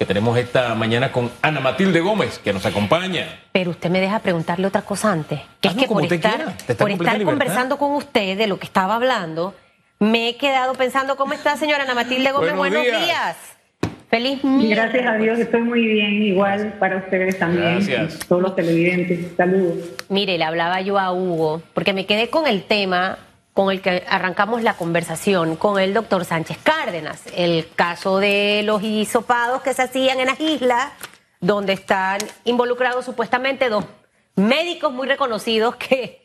[0.00, 3.26] que tenemos esta mañana con Ana Matilde Gómez, que nos acompaña.
[3.52, 6.04] Pero usted me deja preguntarle otra cosa antes, que Ah, es no, que como por
[6.04, 9.54] usted estar, por estar conversando con usted de lo que estaba hablando,
[9.98, 12.56] me he quedado pensando, ¿cómo está señora Ana Matilde Gómez?
[12.56, 13.04] Buenos Buenos, días.
[13.04, 13.36] días.
[14.08, 14.70] Feliz miércoles.
[14.70, 18.20] Gracias a Dios estoy muy bien, igual para ustedes también, Gracias.
[18.26, 19.36] todos los televidentes.
[19.36, 19.76] Saludos.
[20.08, 23.18] Mire, le hablaba yo a Hugo, porque me quedé con el tema
[23.54, 28.82] con el que arrancamos la conversación con el doctor Sánchez Cárdenas, el caso de los
[28.82, 30.92] hisopados que se hacían en las islas,
[31.40, 33.84] donde están involucrados supuestamente dos
[34.36, 36.22] médicos muy reconocidos que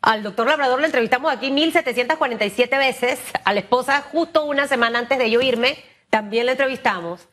[0.00, 5.18] al doctor Labrador lo entrevistamos aquí 1747 veces, a la esposa justo una semana antes
[5.18, 5.76] de yo irme,
[6.10, 7.28] también la entrevistamos.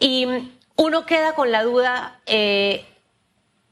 [0.00, 0.26] Y
[0.76, 2.84] uno queda con la duda, eh,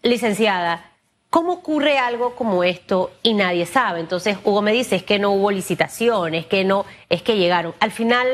[0.03, 0.92] licenciada,
[1.33, 4.01] ¿cómo ocurre algo como esto y nadie sabe?
[4.01, 7.73] Entonces, Hugo me dice, es que no hubo licitaciones, que no, es que llegaron.
[7.81, 8.29] Al final,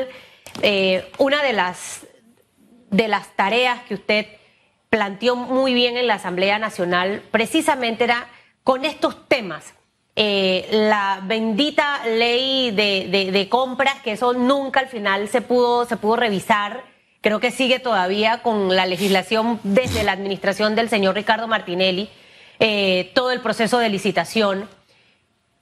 [0.61, 2.05] eh, una de las,
[2.91, 4.25] de las tareas que usted
[4.89, 8.27] planteó muy bien en la Asamblea Nacional precisamente era
[8.65, 9.73] con estos temas.
[10.17, 15.95] Eh, la bendita ley de, de- compras, que eso nunca al final se pudo, se
[15.95, 16.83] pudo revisar.
[17.21, 22.09] Creo que sigue todavía con la legislación desde la administración del señor Ricardo Martinelli,
[22.59, 24.67] eh, todo el proceso de licitación.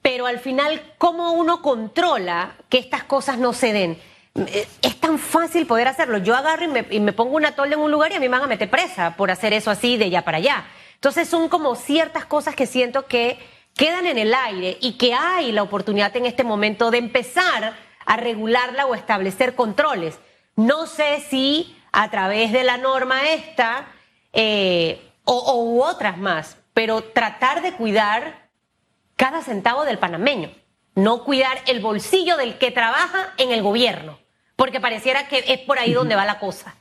[0.02, 4.00] Pero al final, ¿cómo uno controla que estas cosas no se den?
[4.36, 6.18] Eh, Es tan fácil poder hacerlo.
[6.20, 8.44] Yo agarro y me, pongo una tolda en un lugar y a mí me van
[8.44, 10.66] a meter presa por hacer eso así de allá para allá.
[10.96, 13.38] Entonces son como ciertas cosas que siento que
[13.76, 17.76] quedan en el aire y que hay la oportunidad en este momento de empezar
[18.06, 20.18] a regularla o establecer controles.
[20.56, 23.88] No sé si a través de la norma esta
[24.34, 28.50] eh, o u otras más, pero tratar de cuidar
[29.16, 30.52] cada centavo del panameño,
[30.94, 34.20] no cuidar el bolsillo del que trabaja en el gobierno,
[34.56, 36.76] porque pareciera que es por ahí donde va la cosa.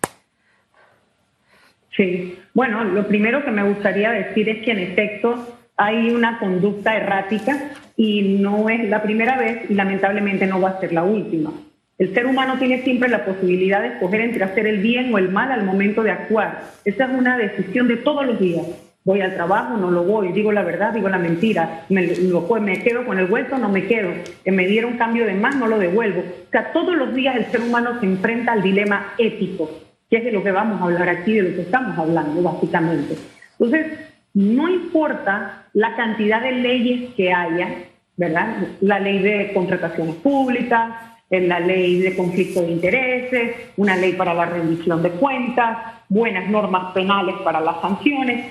[1.96, 6.94] Sí, bueno, lo primero que me gustaría decir es que en efecto hay una conducta
[6.94, 11.54] errática y no es la primera vez y lamentablemente no va a ser la última.
[11.96, 15.30] El ser humano tiene siempre la posibilidad de escoger entre hacer el bien o el
[15.30, 16.64] mal al momento de actuar.
[16.84, 18.66] Esa es una decisión de todos los días.
[19.06, 22.82] Voy al trabajo, no lo voy, digo la verdad, digo la mentira, me, lo- me
[22.82, 24.10] quedo con el vuelto, no me quedo,
[24.44, 26.20] que me dieron cambio de más, no lo devuelvo.
[26.22, 29.70] O sea, todos los días el ser humano se enfrenta al dilema ético,
[30.10, 33.16] que es de lo que vamos a hablar aquí, de lo que estamos hablando básicamente.
[33.52, 33.86] Entonces,
[34.34, 37.68] no importa la cantidad de leyes que haya,
[38.16, 38.56] ¿verdad?
[38.80, 40.90] La ley de contrataciones públicas,
[41.30, 45.78] la ley de conflicto de intereses, una ley para la rendición de cuentas,
[46.08, 48.46] buenas normas penales para las sanciones,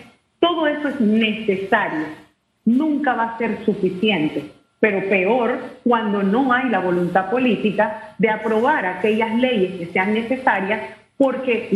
[0.45, 2.05] todo eso es necesario,
[2.65, 8.85] nunca va a ser suficiente, pero peor cuando no hay la voluntad política de aprobar
[8.85, 10.81] aquellas leyes que sean necesarias
[11.17, 11.69] porque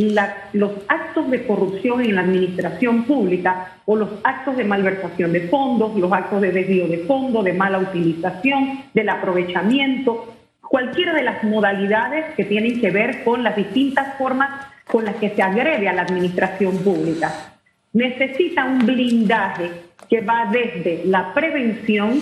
[0.53, 5.95] los actos de corrupción en la administración pública o los actos de malversación de fondos,
[5.95, 10.31] los actos de desvío de fondos, de mala utilización, del aprovechamiento,
[10.61, 15.31] cualquiera de las modalidades que tienen que ver con las distintas formas con las que
[15.31, 17.58] se agrede a la administración pública.
[17.99, 19.71] Necesita un blindaje
[20.09, 22.17] que va desde la prevención,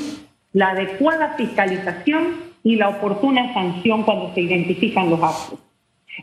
[0.54, 2.34] la adecuada fiscalización
[2.64, 5.60] y la oportuna sanción cuando se identifican los actos.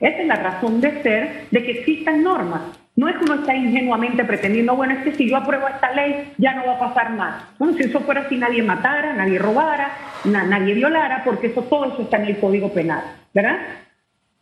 [0.00, 2.62] Esa es la razón de ser de que existan normas.
[2.97, 6.32] No es que uno está ingenuamente pretendiendo, bueno, es que si yo apruebo esta ley
[6.37, 7.44] ya no va a pasar más.
[7.56, 9.88] Bueno, si eso fuera así, nadie matara, nadie robara,
[10.25, 13.59] na- nadie violara, porque eso todo eso está en el Código Penal, ¿verdad?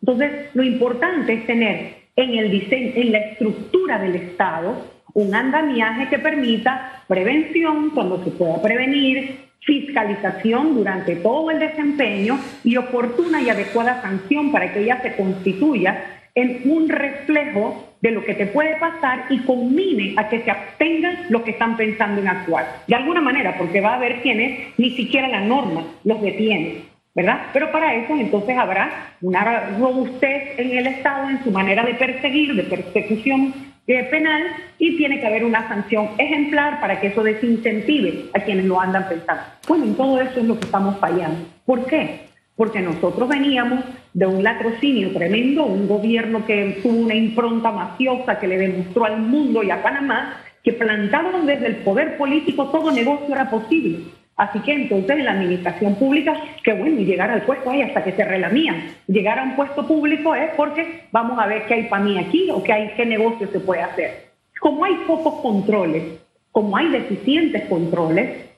[0.01, 6.09] Entonces, lo importante es tener en el diseño, en la estructura del Estado, un andamiaje
[6.09, 13.51] que permita prevención cuando se pueda prevenir, fiscalización durante todo el desempeño y oportuna y
[13.51, 18.77] adecuada sanción para que ella se constituya en un reflejo de lo que te puede
[18.77, 22.83] pasar y culmine a que se abstengan los que están pensando en actuar.
[22.89, 26.93] De alguna manera, porque va a haber quienes ni siquiera la norma los detiene.
[27.15, 27.49] ¿verdad?
[27.53, 32.55] Pero para eso entonces habrá una robustez en el Estado en su manera de perseguir,
[32.55, 33.53] de persecución
[33.87, 34.43] eh, penal,
[34.79, 39.09] y tiene que haber una sanción ejemplar para que eso desincentive a quienes lo andan
[39.09, 39.43] pensando.
[39.67, 41.47] Bueno, en todo eso es lo que estamos fallando.
[41.67, 42.29] ¿Por qué?
[42.55, 48.47] Porque nosotros veníamos de un latrocinio tremendo, un gobierno que tuvo una impronta mafiosa que
[48.47, 53.35] le demostró al mundo y a Panamá que plantaron desde el poder político todo negocio
[53.35, 54.05] era posible.
[54.37, 56.35] Así que entonces en la administración pública,
[56.65, 58.91] que bueno, y llegar al puesto ahí hasta que se relamían.
[59.07, 62.49] Llegar a un puesto público es porque vamos a ver qué hay para mí aquí
[62.51, 64.31] o qué hay, qué negocio se puede hacer.
[64.61, 66.21] Como hay pocos controles,
[66.51, 68.53] como hay deficientes controles,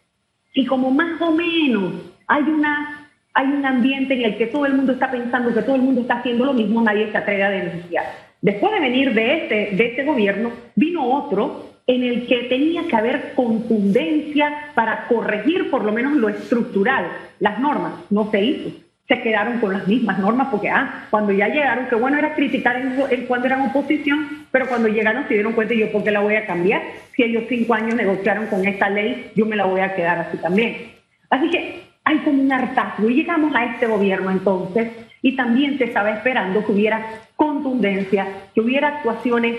[0.54, 1.94] y como más o menos
[2.28, 3.00] hay una
[3.36, 6.02] hay un ambiente en el que todo el mundo está pensando que todo el mundo
[6.02, 8.04] está haciendo lo mismo, nadie se atreve a denunciar.
[8.40, 12.96] Después de venir de este, de este gobierno, vino otro en el que tenía que
[12.96, 17.06] haber contundencia para corregir por lo menos lo estructural,
[17.40, 17.92] las normas.
[18.10, 18.70] No se hizo.
[19.06, 22.76] Se quedaron con las mismas normas porque, ah, cuando ya llegaron, qué bueno era criticar
[22.76, 26.20] en, cuando eran oposición, pero cuando llegaron se dieron cuenta y yo, ¿por qué la
[26.20, 26.80] voy a cambiar?
[27.14, 30.38] Si ellos cinco años negociaron con esta ley, yo me la voy a quedar así
[30.38, 30.92] también.
[31.28, 34.90] Así que hay como un hartazgo y llegamos a este gobierno entonces
[35.20, 37.04] y también se estaba esperando que hubiera
[37.36, 39.56] contundencia, que hubiera actuaciones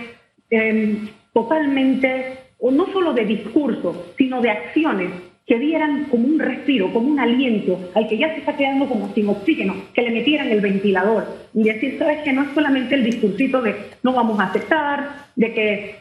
[0.49, 5.11] em, totalmente, o no solo de discurso, sino de acciones
[5.45, 9.13] que dieran como un respiro, como un aliento al que ya se está quedando como
[9.13, 11.27] sin oxígeno, que le metieran el ventilador.
[11.53, 15.53] Y decir, sabes que no es solamente el discursito de no vamos a aceptar, de
[15.53, 15.95] que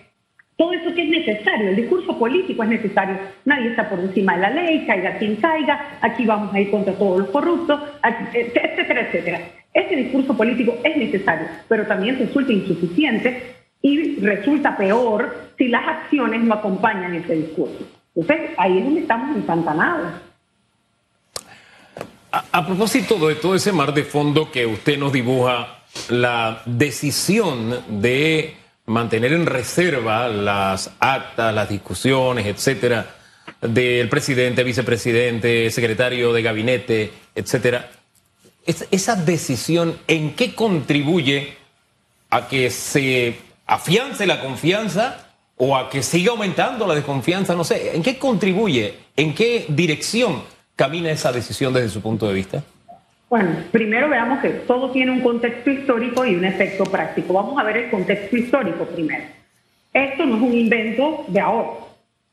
[0.57, 4.41] todo eso que es necesario, el discurso político es necesario, nadie está por encima de
[4.41, 7.81] la ley, caiga quien caiga, aquí vamos a ir contra todos los corruptos,
[8.33, 9.41] etcétera, etcétera.
[9.75, 16.43] Ese discurso político es necesario, pero también resulta insuficiente y resulta peor si las acciones
[16.43, 17.87] no acompañan ese discurso.
[18.17, 20.15] Entonces, ahí es donde estamos empantanados.
[22.33, 28.01] A, a propósito de todo ese mar de fondo que usted nos dibuja, la decisión
[28.01, 33.15] de mantener en reserva las actas, las discusiones, etcétera,
[33.61, 37.91] del presidente, vicepresidente, secretario de gabinete, etcétera.
[38.65, 41.59] esa decisión, ¿en qué contribuye
[42.31, 43.37] a que se
[43.67, 47.55] afiance la confianza o a que siga aumentando la desconfianza?
[47.55, 48.95] No sé, ¿en qué contribuye?
[49.17, 50.43] ¿En qué dirección
[50.77, 52.63] camina esa decisión desde su punto de vista?
[53.29, 57.33] Bueno, primero veamos que todo tiene un contexto histórico y un efecto práctico.
[57.33, 59.25] Vamos a ver el contexto histórico primero.
[59.93, 61.71] Esto no es un invento de ahora.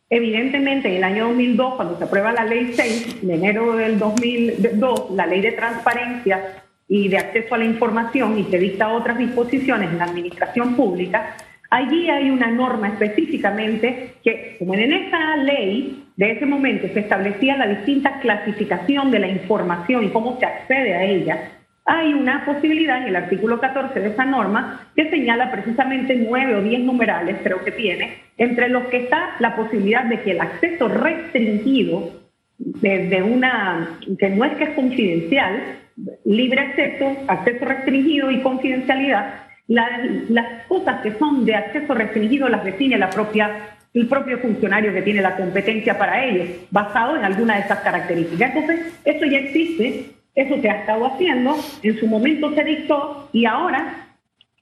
[0.09, 5.11] Evidentemente, en el año 2002, cuando se aprueba la ley 6, de enero del 2002,
[5.11, 9.89] la ley de transparencia y de acceso a la información y que dicta otras disposiciones
[9.91, 11.37] en la administración pública,
[11.73, 17.55] Allí hay una norma específicamente que, como en esa ley de ese momento se establecía
[17.55, 21.51] la distinta clasificación de la información y cómo se accede a ella,
[21.85, 26.61] hay una posibilidad en el artículo 14 de esa norma que señala precisamente nueve o
[26.61, 30.89] diez numerales, creo que tiene, entre los que está la posibilidad de que el acceso
[30.89, 32.11] restringido
[32.57, 35.79] desde una, que no es que es confidencial,
[36.25, 42.97] libre acceso, acceso restringido y confidencialidad, las cosas que son de acceso restringido las define
[42.97, 47.61] la propia, el propio funcionario que tiene la competencia para ello, basado en alguna de
[47.61, 48.53] esas características.
[48.53, 53.45] Entonces, eso ya existe, eso se ha estado haciendo, en su momento se dictó y
[53.45, 54.07] ahora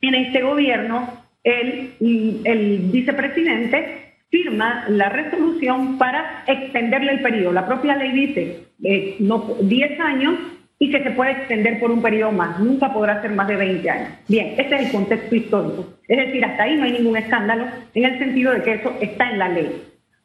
[0.02, 1.10] en este gobierno
[1.44, 1.94] el,
[2.44, 7.52] el vicepresidente firma la resolución para extenderle el periodo.
[7.52, 10.36] La propia ley dice eh, no, 10 años
[10.80, 13.90] y que se puede extender por un periodo más, nunca podrá ser más de 20
[13.90, 14.10] años.
[14.30, 15.86] Bien, este es el contexto histórico.
[16.08, 19.30] Es decir, hasta ahí no hay ningún escándalo en el sentido de que eso está
[19.30, 19.84] en la ley.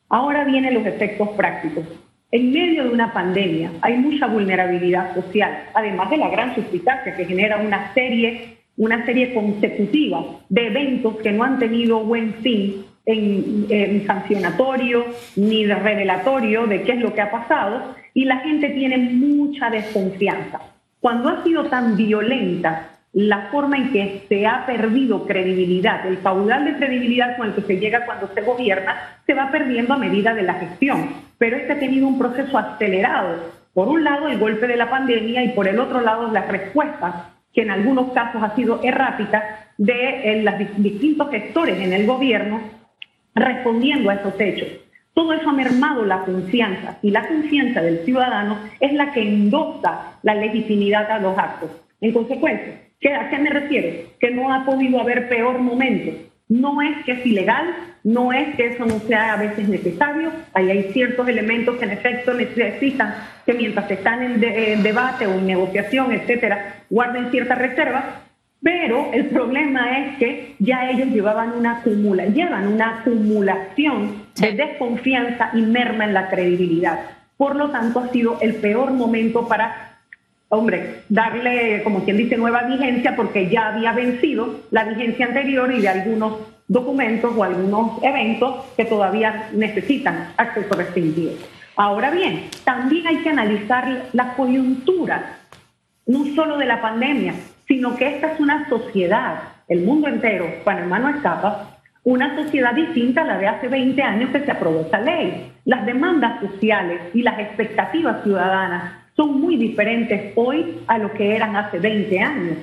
[0.09, 1.85] Ahora vienen los efectos prácticos.
[2.31, 7.25] En medio de una pandemia hay mucha vulnerabilidad social, además de la gran suspicacia que
[7.25, 14.07] genera una serie, una serie consecutiva de eventos que no han tenido buen fin en,
[14.07, 15.05] sancionatorio
[15.37, 19.69] ni de revelatorio de qué es lo que ha pasado y la gente tiene mucha
[19.69, 20.61] desconfianza.
[21.01, 26.65] Cuando ha sido tan violenta la forma en que se ha perdido credibilidad, el caudal
[26.65, 30.35] de credibilidad con el que se llega cuando se gobierna, se va perdiendo a medida
[30.35, 31.11] de la gestión.
[31.39, 33.37] Pero este ha tenido un proceso acelerado.
[33.73, 37.15] Por un lado, el golpe de la pandemia y por el otro lado, las respuestas,
[37.53, 42.61] que en algunos casos ha sido errática, de eh, los distintos sectores en el gobierno
[43.35, 44.69] respondiendo a esos hechos.
[45.15, 50.19] Todo eso ha mermado la confianza y la confianza del ciudadano es la que endosa
[50.23, 51.71] la legitimidad a los actos.
[52.01, 52.81] En consecuencia,
[53.21, 54.09] ¿a qué me refiero?
[54.19, 56.11] Que no ha podido haber peor momento.
[56.49, 60.71] No es que es ilegal, no es que eso no sea a veces necesario, ahí
[60.71, 63.15] hay ciertos elementos que en efecto necesitan
[63.47, 68.23] que mientras están en, debate o en negociación, etcétera, guarden cierta reserva,
[68.63, 75.51] pero el problema es que ya ellos llevaban una acumula, llevan una acumulación de desconfianza
[75.55, 77.01] y merma en la credibilidad.
[77.37, 79.99] Por lo tanto, ha sido el peor momento para,
[80.49, 85.81] hombre, darle, como quien dice, nueva vigencia, porque ya había vencido la vigencia anterior y
[85.81, 86.39] de algunos
[86.69, 91.33] documentos o algunos eventos que todavía necesitan acceso restringido.
[91.77, 95.39] Ahora bien, también hay que analizar la coyuntura,
[96.07, 97.35] no solo de la pandemia,
[97.67, 101.74] sino que esta es una sociedad, el mundo entero, Panamá no escapa,
[102.05, 105.53] una sociedad distinta a la de hace 20 años que se aprobó esa ley.
[105.65, 111.57] Las demandas sociales y las expectativas ciudadanas son muy diferentes hoy a lo que eran
[111.57, 112.59] hace 20 años.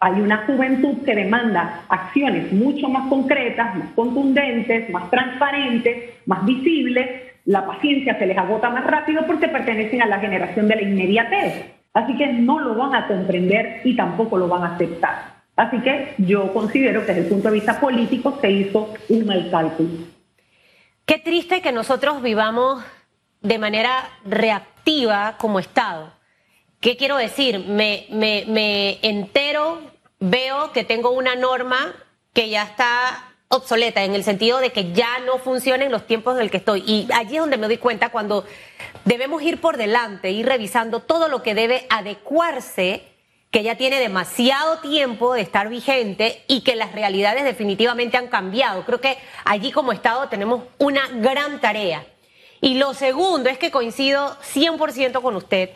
[0.00, 7.08] Hay una juventud que demanda acciones mucho más concretas, más contundentes, más transparentes, más visibles.
[7.44, 11.74] La paciencia se les agota más rápido porque pertenecen a la generación de la inmediatez.
[11.92, 15.37] Así que no lo van a comprender y tampoco lo van a aceptar.
[15.58, 19.50] Así que yo considero que desde el punto de vista político se hizo un mal
[19.50, 19.90] cálculo.
[21.04, 22.84] Qué triste que nosotros vivamos
[23.40, 26.12] de manera reactiva como Estado.
[26.78, 27.58] ¿Qué quiero decir?
[27.58, 28.06] Me,
[29.02, 29.80] entero,
[30.20, 31.92] veo que tengo una norma
[32.32, 36.36] que ya está obsoleta en el sentido de que ya no funciona en los tiempos
[36.36, 36.84] en el que estoy.
[36.86, 38.44] Y allí es donde me doy cuenta cuando
[39.04, 43.02] debemos ir por delante, ir revisando todo lo que debe adecuarse,
[43.50, 48.84] que ya tiene demasiado tiempo de estar vigente y que las realidades definitivamente han cambiado.
[48.84, 52.04] Creo que allí como Estado tenemos una gran tarea.
[52.60, 55.70] Y lo segundo es que coincido 100% con usted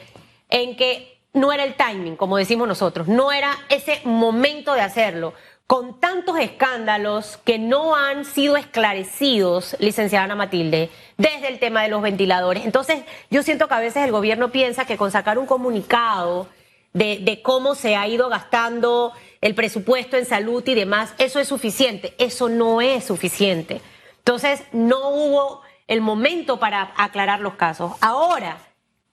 [0.51, 5.33] en que no era el timing, como decimos nosotros, no era ese momento de hacerlo.
[5.67, 11.89] Con tantos escándalos que no han sido esclarecidos, licenciada Ana Matilde, desde el tema de
[11.89, 12.67] los ventiladores.
[12.67, 16.49] Entonces, yo siento que a veces el gobierno piensa que con sacar un comunicado
[16.93, 22.15] de, cómo se ha ido gastando el presupuesto en salud y demás, eso es suficiente.
[22.19, 23.81] Eso no es suficiente.
[24.19, 27.93] Entonces, no hubo el momento para aclarar los casos.
[28.01, 28.59] Ahora,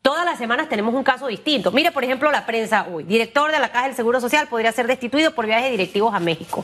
[0.01, 1.73] Todas las semanas tenemos un caso distinto.
[1.73, 3.03] Mire, por ejemplo, la prensa hoy.
[3.03, 6.63] Director de la Caja del Seguro Social podría ser destituido por viajes directivos a México.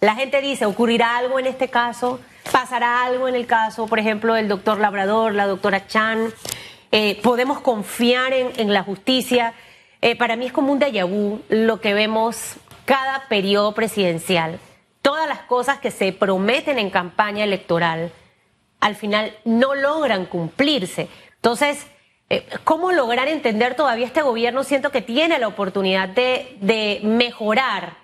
[0.00, 2.18] La gente dice, ¿ocurrirá algo en este caso?
[2.50, 6.32] ¿Pasará algo en el caso, por ejemplo, del doctor Labrador, la doctora Chan?
[6.90, 9.54] Eh, ¿Podemos confiar en, la justicia?
[10.02, 14.58] Eh, para mí es como un déjà vu lo que vemos cada periodo presidencial.
[15.00, 18.12] Todas las cosas que se prometen en campaña electoral
[18.80, 21.08] al final no logran cumplirse.
[21.36, 21.86] Entonces,
[22.32, 24.64] eh, ¿Cómo lograr entender todavía este gobierno?
[24.64, 27.98] Siento que tiene la oportunidad de, mejorar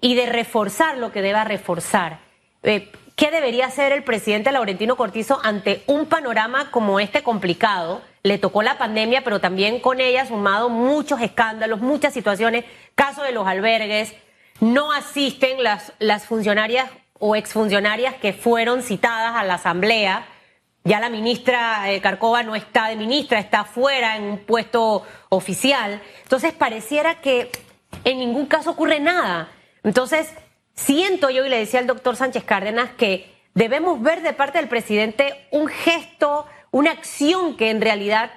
[0.00, 2.20] y de reforzar lo que deba reforzar.
[2.62, 8.02] Eh, ¿Qué debería hacer el presidente Laurentino Cortizo ante un panorama como este complicado?
[8.24, 12.64] Le tocó la pandemia, pero también con ella sumado muchos escándalos, muchas situaciones,
[12.96, 14.14] caso de los albergues,
[14.60, 15.92] no asisten las,
[16.26, 16.90] funcionarias
[17.20, 20.26] o exfuncionarias que fueron citadas a la asamblea
[20.86, 26.02] ya la ministra eh, Carcova no está de ministra, está fuera en un puesto oficial.
[26.24, 27.50] Entonces pareciera que
[28.04, 29.48] en ningún caso ocurre nada.
[29.82, 30.30] Entonces,
[30.74, 34.68] siento yo, y le decía al doctor Sánchez Cárdenas, que debemos ver de parte del
[34.68, 38.30] presidente un gesto, una acción que en realidad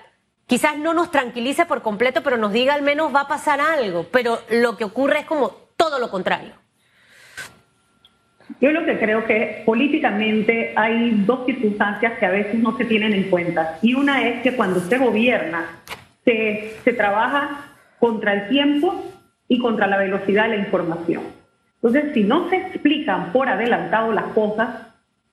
[0.46, 4.06] quizás no nos tranquilice por completo, pero nos diga al menos va a pasar algo.
[4.12, 6.53] Pero lo que ocurre es como todo lo contrario.
[8.62, 13.13] Yo lo que creo que políticamente hay dos circunstancias que a veces no se tienen
[13.13, 13.77] en cuenta.
[13.82, 15.82] Y una es que cuando usted gobierna,
[16.24, 19.03] se, se trabaja contra el tiempo
[19.48, 21.37] y contra la velocidad de la información.
[21.81, 24.69] Entonces, si no se explican por adelantado las cosas,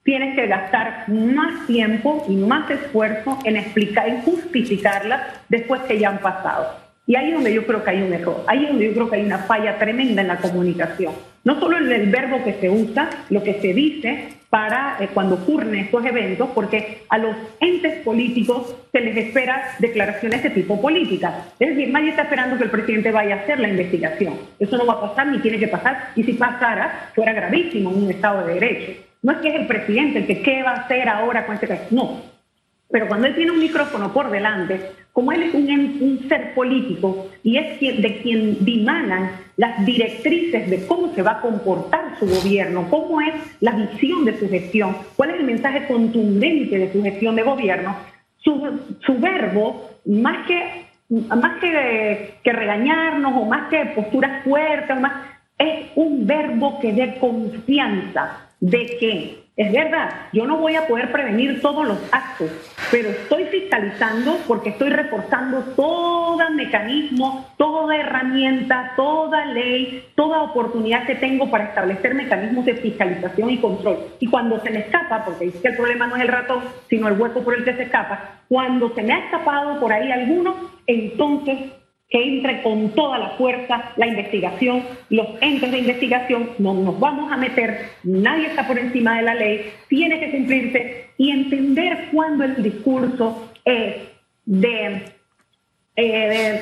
[0.05, 6.11] tienes que gastar más tiempo y más esfuerzo en explicar, en justificarlas después que ya
[6.11, 6.85] han pasado.
[7.07, 9.11] Y ahí es donde yo creo que hay un error, ahí es donde yo creo
[9.11, 11.13] que hay una falla tremenda en la comunicación.
[11.45, 15.35] No solo en el verbo que se usa, lo que se dice para eh, cuando
[15.35, 21.47] ocurren estos eventos, porque a los entes políticos se les espera declaraciones de tipo política.
[21.59, 24.35] Es decir, nadie está esperando que el presidente vaya a hacer la investigación.
[24.61, 26.11] Eso no va a pasar ni tiene que pasar.
[26.15, 28.93] Y si pasara, fuera gravísimo en un Estado de Derecho.
[29.23, 31.67] No es que es el presidente el que qué va a hacer ahora con este
[31.67, 31.87] caso.
[31.91, 32.23] No,
[32.89, 34.81] pero cuando él tiene un micrófono por delante,
[35.15, 41.15] como él es un, ser político y es de quien dimanan las directrices de cómo
[41.15, 45.37] se va a comportar su gobierno, cómo es la visión de su gestión, cuál es
[45.37, 47.97] el mensaje contundente de su gestión de gobierno,
[48.43, 48.61] su,
[49.21, 55.13] verbo, más que, más que, regañarnos o más que posturas fuertes, más,
[55.59, 61.13] es un verbo que dé confianza de que es verdad, yo no voy a poder
[61.13, 62.51] prevenir todos los actos,
[62.91, 71.15] pero estoy fiscalizando porque estoy reforzando todo mecanismo, toda herramienta, toda ley, toda oportunidad que
[71.15, 73.99] tengo para establecer mecanismos de fiscalización y control.
[74.19, 77.07] Y cuando se me escapa, porque dice que el problema no es el ratón, sino
[77.07, 80.57] el hueco por el que se escapa, cuando se me ha escapado por ahí alguno,
[80.87, 81.59] entonces
[82.15, 87.33] que entre con toda la fuerza la investigación, los entes de investigación, no nos vamos
[87.33, 92.45] a meter, nadie está por encima de la ley, tiene que cumplirse y entender cuándo
[92.45, 93.97] el discurso es
[94.45, 95.03] de,
[95.97, 96.61] eh,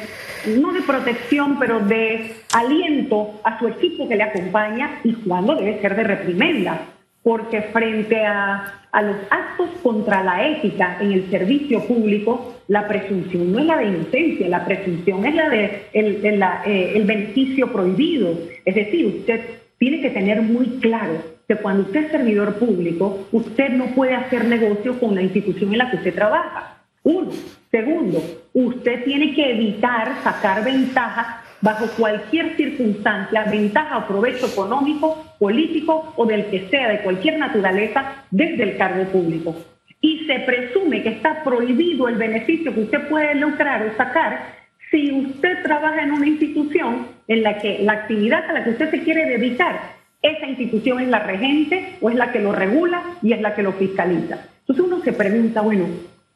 [0.56, 5.82] no de protección, pero de aliento a su equipo que le acompaña y cuándo debe
[5.82, 6.80] ser de reprimenda.
[7.22, 13.58] Porque frente a, los actos contra la ética en el servicio público, la presunción no
[13.58, 16.24] es la de inocencia, la presunción es la de el,
[16.66, 18.36] eh, el beneficio prohibido.
[18.64, 19.40] Es decir, usted
[19.78, 21.14] tiene que tener muy claro
[21.48, 25.78] que cuando usted es servidor público, usted no puede hacer negocio con la institución en
[25.78, 26.82] la que usted trabaja.
[27.02, 27.30] Uno.
[27.70, 36.12] Segundo, usted tiene que evitar sacar ventajas bajo cualquier circunstancia, ventaja o provecho económico, político
[36.16, 39.56] o del que sea, de cualquier naturaleza, desde el cargo público.
[40.00, 45.10] Y se presume que está prohibido el beneficio que usted puede lucrar o sacar si
[45.12, 49.02] usted trabaja en una institución en la que la actividad a la que usted se
[49.02, 53.40] quiere dedicar, esa institución es la regente o es la que lo regula y es
[53.40, 54.46] la que lo fiscaliza.
[54.60, 55.86] Entonces uno se pregunta, bueno,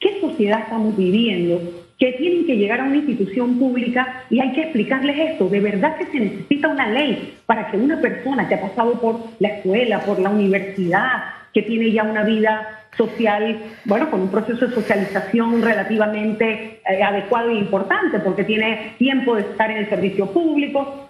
[0.00, 1.60] ¿qué sociedad estamos viviendo
[1.98, 5.48] que tienen que llegar a una institución pública y hay que explicarles esto.
[5.48, 9.20] De verdad que se necesita una ley para que una persona que ha pasado por
[9.38, 11.24] la escuela, por la universidad,
[11.54, 17.50] que tiene ya una vida social, bueno, con un proceso de socialización relativamente eh, adecuado
[17.50, 21.08] e importante, porque tiene tiempo de estar en el servicio público,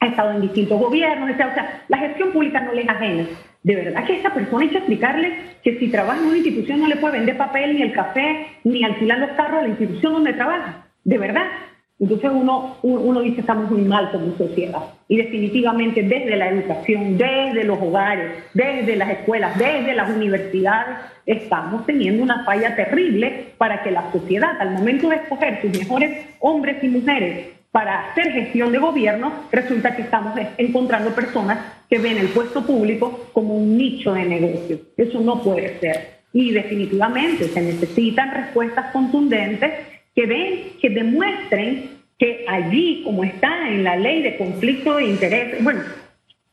[0.00, 3.26] ha estado en distintos gobiernos, o sea, la gestión pública no le es ajena.
[3.62, 6.88] De verdad que esa persona hay que explicarle que si trabaja en una institución no
[6.88, 10.32] le puede vender papel, ni el café, ni alquilar los carros a la institución donde
[10.32, 10.86] trabaja.
[11.04, 11.46] De verdad.
[12.00, 14.80] Entonces uno, uno dice estamos muy mal como sociedad.
[15.06, 21.86] Y definitivamente desde la educación, desde los hogares, desde las escuelas, desde las universidades, estamos
[21.86, 26.82] teniendo una falla terrible para que la sociedad, al momento de escoger sus mejores hombres
[26.82, 31.58] y mujeres para hacer gestión de gobierno, resulta que estamos encontrando personas
[31.92, 34.80] que ven el puesto público como un nicho de negocio.
[34.96, 36.22] Eso no puede ser.
[36.32, 39.70] Y definitivamente se necesitan respuestas contundentes
[40.14, 45.62] que ven, que demuestren que allí, como está en la ley de conflicto de intereses,
[45.62, 45.82] bueno,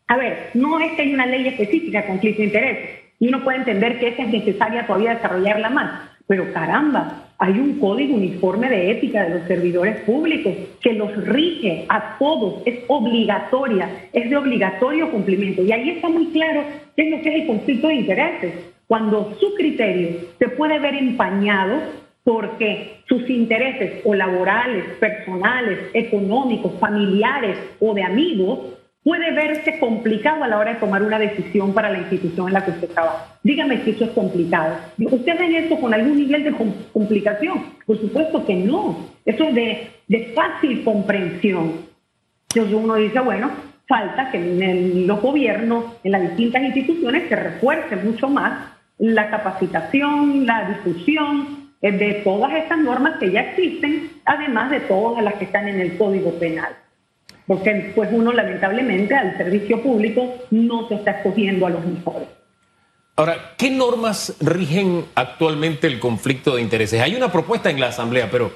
[0.07, 3.41] a ver, no es que hay una ley específica de conflicto de intereses, y uno
[3.41, 8.69] puede entender que esa es necesaria todavía desarrollarla más, pero caramba, hay un código uniforme
[8.69, 14.35] de ética de los servidores públicos que los rige a todos, es obligatoria, es de
[14.35, 15.63] obligatorio cumplimiento.
[15.63, 16.63] Y ahí está muy claro
[16.97, 18.53] qué es lo que es el conflicto de intereses.
[18.87, 21.79] Cuando su criterio se puede ver empañado
[22.25, 28.59] porque sus intereses o laborales, personales, económicos, familiares o de amigos
[29.03, 32.65] puede verse complicado a la hora de tomar una decisión para la institución en la
[32.65, 33.39] que usted trabaja.
[33.43, 34.75] Dígame si eso es complicado.
[34.97, 36.53] ¿Usted ve esto con algún nivel de
[36.91, 37.63] complicación?
[37.85, 39.07] Por supuesto que no.
[39.25, 41.87] Eso es de, fácil comprensión.
[42.53, 43.51] Entonces uno dice, bueno,
[43.87, 50.45] falta que en los gobiernos, en las distintas instituciones, se refuerce mucho más la capacitación,
[50.45, 55.45] la difusión eh, de todas estas normas que ya existen, además de todas las que
[55.45, 56.75] están en el Código Penal
[57.49, 62.27] porque pues uno lamentablemente al servicio público no se está escogiendo a los mejores.
[63.15, 67.01] Ahora, ¿qué normas rigen actualmente el conflicto de intereses?
[67.01, 68.51] Hay una propuesta en la Asamblea, pero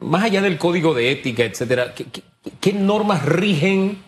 [0.00, 4.02] más allá del código de ética, etcétera, ¿qué, normas rigen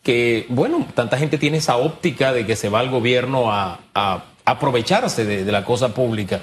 [0.00, 3.80] que, bueno, tanta gente tiene esa óptica de que se va al gobierno a,
[4.44, 6.40] aprovecharse de la cosa pública?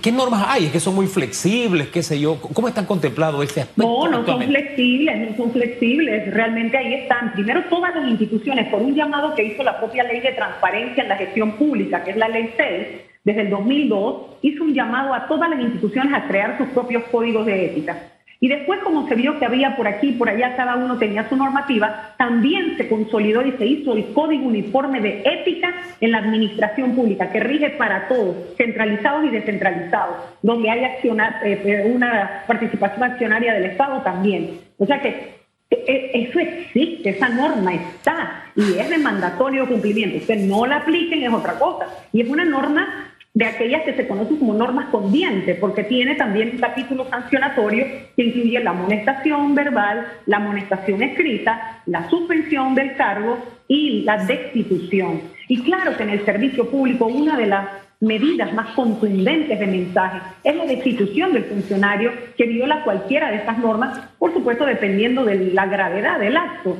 [0.00, 0.66] ¿Qué, normas hay?
[0.66, 1.88] ¿Es que son muy flexibles?
[1.88, 2.40] ¿Qué sé yo?
[2.40, 3.82] ¿Cómo están contemplados ese aspecto?
[3.82, 6.32] No, no son flexibles, no son flexibles.
[6.32, 7.32] Realmente ahí están.
[7.32, 11.08] Primero, todas las instituciones, por un llamado que hizo la propia ley de transparencia en
[11.08, 12.86] la gestión pública, que es la ley 6,
[13.24, 17.46] desde el 2002, hizo un llamado a todas las instituciones a crear sus propios códigos
[17.46, 17.96] de ética.
[18.42, 21.28] Y después, como se vio que había por aquí y por allá, cada uno tenía
[21.28, 26.18] su normativa, también se consolidó y se hizo el Código Uniforme de Ética en la
[26.18, 33.04] Administración Pública, que rige para todos, centralizados y descentralizados, donde hay eh, eh, una participación
[33.04, 34.58] accionaria del Estado también.
[34.76, 40.18] O sea que eh, eso existe, esa norma está y es de mandatorio cumplimiento.
[40.18, 41.86] Usted no la apliquen es otra cosa.
[42.12, 46.16] Y es una norma de aquellas que se conocen como normas con dientes, porque tiene
[46.16, 52.94] también un capítulo sancionatorio que incluye la amonestación verbal, la amonestación escrita, la suspensión del
[52.94, 55.22] cargo y la destitución.
[55.48, 57.68] Y claro que en el servicio público una de las
[58.00, 63.58] medidas más contundentes de mensaje es la destitución del funcionario que viola cualquiera de estas
[63.58, 66.76] normas, por supuesto dependiendo de la gravedad del acto.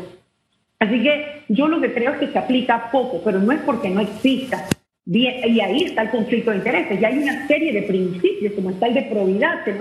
[0.81, 3.89] Así que yo lo que creo es que se aplica poco, pero no es porque
[3.89, 4.67] no exista,
[5.21, 7.01] y ahí está el conflicto de intereses.
[7.01, 9.73] Y hay una serie de principios, como está el de probidad, que,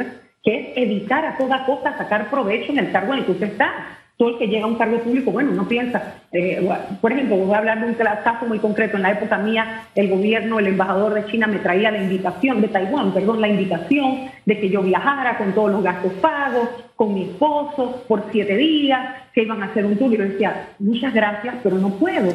[0.43, 3.97] es, evitar a toda costa sacar provecho en el cargo en el que usted está.
[4.17, 6.15] Todo el que llega a un cargo público, bueno, no piensa.
[6.31, 6.67] Eh,
[6.99, 8.97] por ejemplo, voy a hablar de un caso muy concreto.
[8.97, 12.67] En la época mía, el gobierno, el embajador de China me traía la invitación, de
[12.67, 17.23] Taiwán, perdón, la invitación de que yo viajara con todos los gastos pagos, con mi
[17.23, 20.13] esposo, por siete días, que iban a hacer un tour.
[20.13, 22.31] Y yo decía, muchas gracias, pero no puedo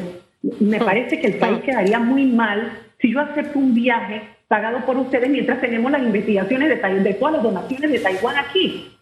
[0.59, 4.97] Me parece que el país quedaría muy mal si yo acepto un viaje pagado por
[4.97, 8.93] ustedes mientras tenemos las investigaciones de, de todas las donaciones de Taiwán aquí.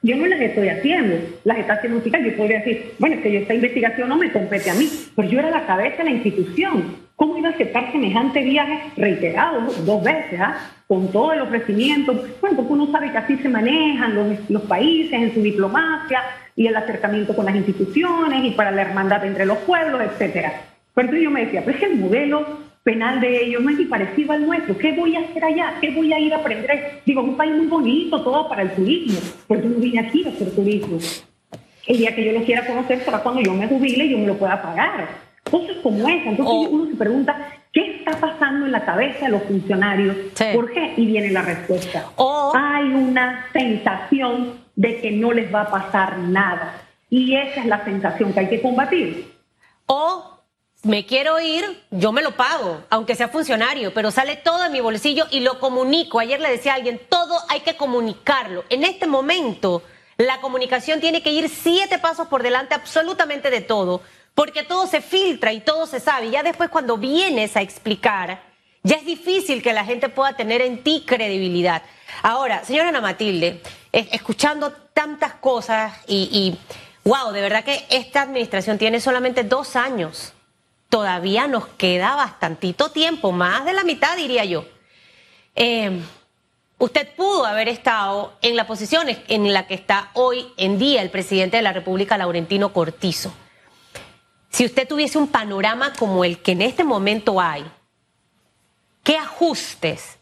[0.00, 2.02] Yo no las estoy haciendo, las está haciendo.
[2.04, 5.40] Yo podría decir, bueno, es que esta investigación no me compete a mí, pero yo
[5.40, 7.08] era la cabeza de la institución.
[7.16, 10.56] ¿Cómo iba a aceptar semejante viaje reiterado dos veces, ah?
[10.86, 12.12] con todo el ofrecimiento?
[12.40, 14.14] Bueno, porque uno sabe que así se manejan
[14.48, 16.22] los, países en su diplomacia
[16.54, 20.52] y el acercamiento con las instituciones y para la hermandad entre los pueblos, etcétera.
[20.94, 24.32] Pero yo me decía, pues es el modelo penal de ellos no es ni parecido
[24.32, 24.76] al nuestro.
[24.78, 25.74] ¿Qué voy a hacer allá?
[25.80, 27.02] ¿Qué voy a ir a aprender?
[27.04, 30.24] Digo, es un país muy bonito, todo para el turismo, pero yo no vine aquí
[30.24, 30.98] a hacer turismo.
[31.86, 34.26] El día que yo lo quiera conocer será cuando yo me jubile y yo me
[34.26, 35.08] lo pueda pagar.
[35.50, 36.30] Cosas como esa.
[36.30, 36.68] Entonces oh.
[36.68, 40.16] uno se pregunta, ¿qué está pasando en la cabeza de los funcionarios?
[40.54, 40.94] ¿Por qué?
[40.96, 42.06] Y viene la respuesta.
[42.16, 42.52] Oh.
[42.54, 46.82] Hay una sensación de que no les va a pasar nada.
[47.10, 49.32] Y esa es la sensación que hay que combatir.
[49.86, 50.37] O
[50.84, 54.80] me quiero ir, yo me lo pago, aunque sea funcionario, pero sale todo de mi
[54.80, 56.20] bolsillo y lo comunico.
[56.20, 58.64] Ayer le decía a alguien, todo hay que comunicarlo.
[58.70, 59.82] En este momento,
[60.18, 64.02] la comunicación tiene que ir siete pasos por delante absolutamente de todo,
[64.36, 66.30] porque todo se filtra y todo se sabe.
[66.30, 68.40] Ya después cuando vienes a explicar,
[68.84, 71.82] ya es difícil que la gente pueda tener en ti credibilidad.
[72.22, 73.60] Ahora, señora Ana Matilde,
[73.90, 76.58] escuchando tantas cosas y, y
[77.02, 80.34] wow, de verdad que esta administración tiene solamente dos años
[80.88, 84.64] todavía nos queda bastantito tiempo, más de la mitad diría yo.
[85.54, 86.00] Eh,
[86.78, 91.10] usted pudo haber estado en la posición en la que está hoy en día el
[91.10, 93.32] presidente de la República, Laurentino Cortizo.
[94.50, 97.64] Si usted tuviese un panorama como el que en este momento hay,
[99.02, 100.16] ¿qué ajustes,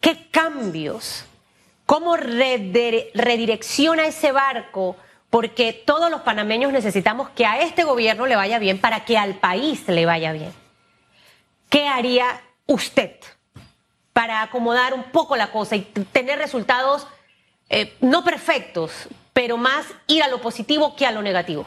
[0.00, 1.24] qué cambios,
[1.84, 4.96] cómo redirecciona ese barco
[5.30, 9.34] porque todos los panameños necesitamos que a este gobierno le vaya bien para que al
[9.34, 10.52] país le vaya bien.
[11.68, 13.16] ¿Qué haría usted
[14.12, 17.06] para acomodar un poco la cosa y tener resultados
[17.68, 21.66] eh, no perfectos, pero más ir a lo positivo que a lo negativo?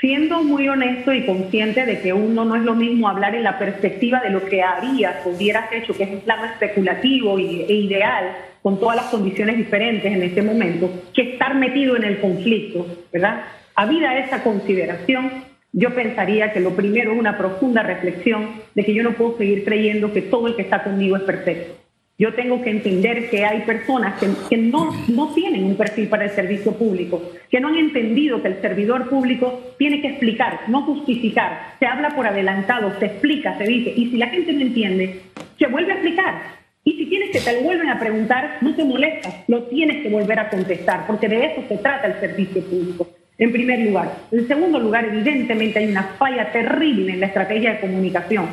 [0.00, 3.58] Siendo muy honesto y consciente de que uno no es lo mismo hablar en la
[3.58, 8.36] perspectiva de lo que harías o hubieras hecho, que es un plano especulativo e ideal,
[8.62, 13.44] con todas las condiciones diferentes en este momento, que estar metido en el conflicto, ¿verdad?
[13.74, 15.30] Habida esa consideración,
[15.72, 19.64] yo pensaría que lo primero es una profunda reflexión de que yo no puedo seguir
[19.64, 21.85] creyendo que todo el que está conmigo es perfecto.
[22.18, 26.30] Yo tengo que entender que hay personas que, no, no tienen un perfil para el
[26.30, 31.74] servicio público, que no han entendido que el servidor público tiene que explicar, no justificar.
[31.78, 33.92] Se habla por adelantado, se explica, se dice.
[33.94, 35.20] Y si la gente no entiende,
[35.58, 36.42] se vuelve a explicar.
[36.84, 40.08] Y si tienes que te lo vuelven a preguntar, no te molestas, lo tienes que
[40.08, 44.10] volver a contestar, porque de eso se trata el servicio público, en primer lugar.
[44.32, 48.46] En segundo lugar, evidentemente hay una falla terrible en la estrategia de comunicación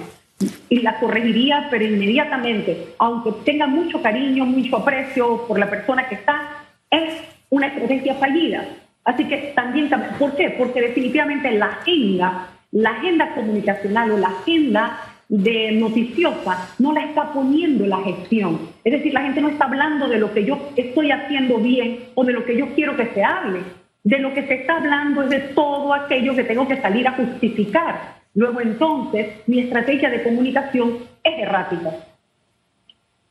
[0.70, 6.16] y la corregiría, pero inmediatamente, aunque tenga mucho cariño, mucho aprecio por la persona que
[6.16, 8.66] está, es una estrategia fallida.
[9.06, 10.50] Así que también, ¿por qué?
[10.58, 17.34] Porque definitivamente la agenda, la agenda comunicacional o la agenda de noticiosa no la está
[17.34, 18.60] poniendo la gestión.
[18.84, 22.24] Es decir, la gente no está hablando de lo que yo estoy haciendo bien o
[22.24, 23.60] de lo que yo quiero que se hable.
[24.04, 27.14] De lo que se está hablando es de todo aquello que tengo que salir a
[27.14, 28.23] justificar.
[28.36, 31.92] Luego entonces mi estrategia de comunicación es errática.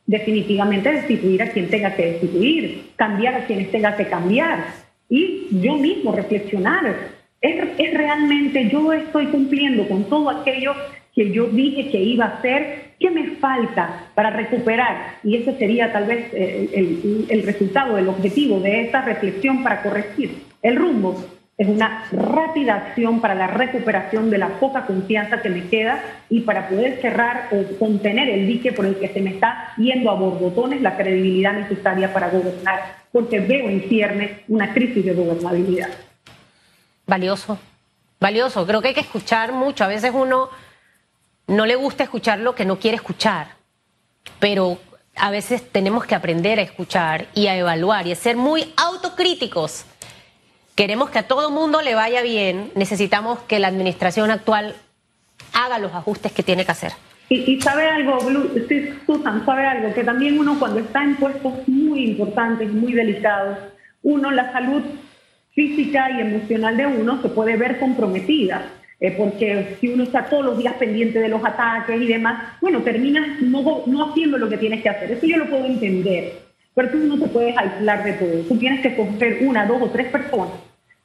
[0.05, 4.65] Definitivamente destituir a quien tenga que destituir, cambiar a quienes tenga que cambiar
[5.09, 6.95] y yo mismo reflexionar.
[7.41, 10.73] Es, es realmente yo estoy cumpliendo con todo aquello
[11.13, 15.17] que yo dije que iba a hacer, ¿qué me falta para recuperar?
[15.23, 19.83] Y ese sería tal vez eh, el, el, resultado, el objetivo de esta reflexión para
[19.83, 21.23] corregir el rumbo.
[21.55, 26.41] Es una rápida acción para la recuperación de la poca confianza que me queda y
[26.41, 30.15] para poder cerrar o contener el dique por el que se me está yendo a
[30.15, 35.89] borbotones la credibilidad necesaria para gobernar, porque veo en cierne una crisis de gobernabilidad.
[37.05, 37.59] Valioso,
[38.19, 38.65] valioso.
[38.65, 39.83] Creo que hay que escuchar mucho.
[39.83, 40.49] A veces uno
[41.45, 43.49] no le gusta escuchar lo que no quiere escuchar,
[44.39, 44.79] pero
[45.15, 49.85] a veces tenemos que aprender a escuchar y a evaluar y a ser muy autocríticos.
[50.75, 54.75] Queremos que a todo mundo le vaya bien, necesitamos que la administración actual
[55.53, 56.93] haga los ajustes que tiene que hacer.
[57.29, 58.19] Y, sabe algo,
[59.05, 63.57] Susan, sabe algo, que también uno cuando está en puestos muy importantes, muy delicados,
[64.03, 64.83] uno, la salud
[65.53, 68.65] física y emocional de uno se puede ver comprometida.
[68.99, 72.79] Eh, porque si uno está todos los días pendiente de los ataques y demás, bueno,
[72.83, 75.11] terminas no, no haciendo lo que tienes que hacer.
[75.11, 76.42] Eso yo lo puedo entender,
[76.75, 78.39] pero tú no te puedes aislar de todo.
[78.47, 80.53] Tú tienes que coger una, dos o tres personas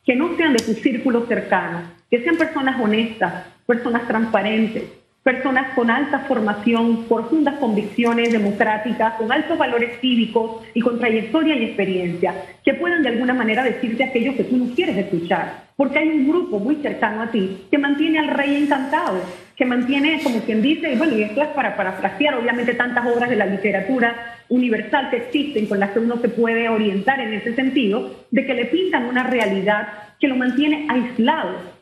[0.08, 4.84] que no sean de tu círculo cercano, que sean personas honestas, personas transparentes,
[5.22, 11.64] personas con alta formación, profundas convicciones democráticas, con altos valores cívicos y con trayectoria y
[11.64, 15.68] experiencia, que puedan de alguna manera decirte aquello que tú no quieres escuchar.
[15.76, 19.20] Porque hay un grupo muy cercano a ti que mantiene al rey encantado,
[19.58, 23.28] que mantiene, como quien dice, y bueno, y esto es para parafrasear obviamente tantas obras
[23.28, 27.56] de la literatura universal que existen con las que uno se puede orientar en ese
[27.56, 29.88] sentido, de que le pintan una realidad
[30.20, 31.76] que lo mantiene aislado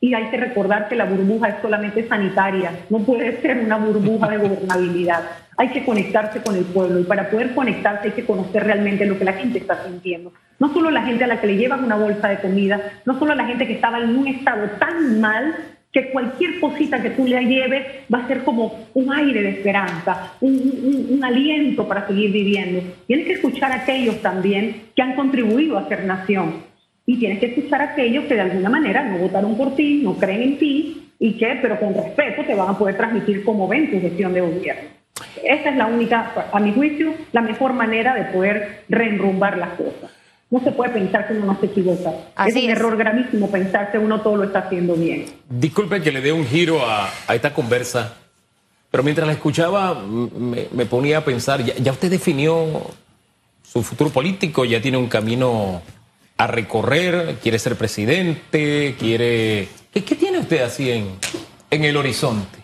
[0.00, 4.28] y hay que recordar que la burbuja es solamente sanitaria, no puede ser una burbuja
[4.28, 5.22] de gobernabilidad.
[5.56, 9.16] Hay que conectarse con el pueblo y para poder conectarse hay que conocer realmente lo
[9.16, 10.32] que la gente está sintiendo.
[10.58, 13.36] No solo la gente a la que le llevan una bolsa de comida, no solo
[13.36, 15.54] la gente que estaba en un estado tan mal
[15.92, 20.32] que cualquier cosita que tú le lleves va a ser como un aire de esperanza,
[20.40, 22.82] un, un aliento para seguir viviendo.
[23.06, 26.62] Tienes que escuchar a aquellos también que han contribuido a ser nación
[27.04, 30.16] y tienes que escuchar a aquellos que de alguna manera no votaron por ti, no
[30.16, 33.90] creen en ti y que, pero con respeto, te van a poder transmitir cómo ven
[33.90, 34.90] tu gestión de gobierno.
[35.44, 40.10] Esa es la única, a mi juicio, la mejor manera de poder reenrumbar las cosas.
[40.52, 42.12] No se puede pensar que uno no se equivoca.
[42.46, 45.24] es un error gravísimo pensar que uno todo lo está haciendo bien.
[45.48, 48.18] Disculpe que le dé un giro a, esta conversa,
[48.90, 52.66] pero mientras la escuchaba me, ponía a pensar, ya, ya usted definió
[53.62, 55.80] su futuro político, ya tiene un camino
[56.36, 59.68] a recorrer, quiere ser presidente, quiere...
[59.90, 61.12] ¿Qué, tiene usted así en,
[61.70, 62.58] en el horizonte?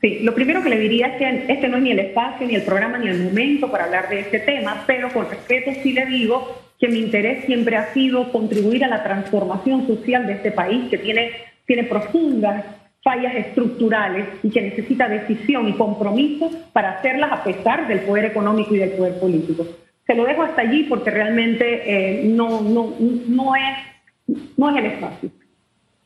[0.00, 2.56] Sí, lo primero que le diría es que este no es ni el espacio, ni
[2.56, 6.04] el programa, ni el momento para hablar de este tema, pero con respeto sí le
[6.06, 10.88] digo que mi interés siempre ha sido contribuir a la transformación social de este país,
[10.90, 11.30] que tiene,
[11.66, 12.64] tiene profundas
[13.02, 18.74] fallas estructurales y que necesita decisión y compromiso para hacerlas a pesar del poder económico
[18.74, 19.66] y del poder político.
[20.06, 24.86] Se lo dejo hasta allí porque realmente eh, no, no, no, es, no es el
[24.86, 25.30] espacio.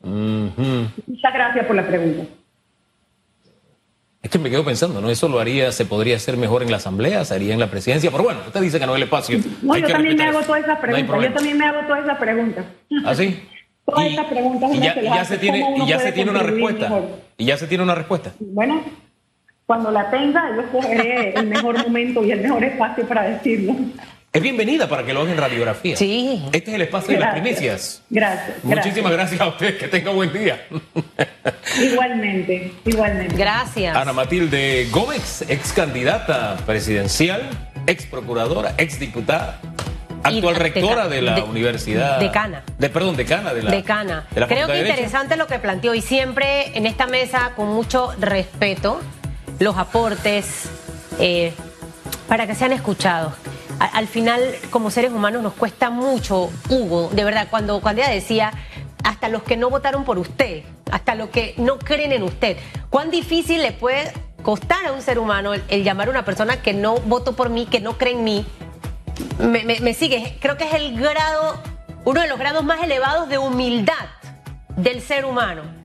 [0.03, 2.25] Muchas gracias por la pregunta.
[4.23, 5.11] Es que me quedo pensando, ¿no?
[5.11, 8.11] Eso lo haría, se podría hacer mejor en la asamblea, se haría en la presidencia,
[8.11, 9.39] pero bueno, usted dice que no es el espacio.
[9.63, 12.65] No, yo también me hago todas esas preguntas, yo también me hago todas esas preguntas.
[13.05, 13.41] ¿Ah, sí?
[13.87, 14.75] todas esas preguntas.
[14.75, 17.01] Y ya, ya se tiene, y ya se tiene una respuesta.
[17.37, 18.33] Y ya se tiene una respuesta.
[18.41, 18.83] Bueno,
[19.67, 23.77] cuando la tenga, yo escogeré el mejor momento y el mejor espacio para decirlo.
[24.31, 25.97] Es bienvenida para que lo hagan en radiografía.
[25.97, 26.45] Sí.
[26.53, 28.03] Este es el espacio de las primicias.
[28.11, 28.62] Gracias.
[28.62, 29.41] Muchísimas gracias.
[29.41, 29.79] a usted.
[29.79, 30.67] Que tenga buen día.
[31.81, 33.35] Igualmente, igualmente.
[33.35, 33.97] Gracias.
[33.97, 37.49] Ana Matilde Gómez, ex candidata presidencial,
[37.87, 39.61] ex procuradora, ex diputada.
[40.23, 42.21] Actual rectora de la universidad.
[42.21, 42.64] Decana.
[42.79, 43.71] De, perdón, decana de la.
[43.71, 44.27] Decana.
[44.35, 49.01] Creo que interesante lo que planteó y siempre en esta mesa con mucho respeto
[49.59, 50.69] los aportes
[51.19, 51.55] eh,
[52.29, 53.33] para que sean escuchados.
[53.79, 58.53] Al final, como seres humanos, nos cuesta mucho, Hugo, de verdad, cuando, cuando ella decía,
[59.05, 62.57] hasta los que no votaron por usted, hasta los que no creen en usted,
[62.91, 64.12] cuán difícil le puede
[64.43, 67.67] costar a un ser humano el, llamar a una persona que no votó por mí,
[67.67, 68.47] que no cree en mí.
[69.38, 71.61] Me, me sigue, creo que es el grado,
[72.05, 74.07] uno de los grados más elevados de humildad
[74.77, 75.79] del ser humano.